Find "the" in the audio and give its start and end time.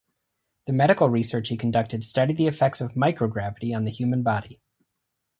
0.65-0.73, 2.37-2.47, 3.83-3.91